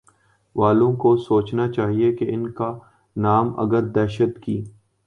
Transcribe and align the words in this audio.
والوں 0.55 0.93
کو 0.93 1.15
سوچنا 1.17 1.67
چاہیے 1.71 2.11
کہ 2.17 2.25
ان 2.29 2.51
کانام 2.51 3.59
اگر 3.59 3.87
دہشت 3.89 4.41
کی 4.43 4.63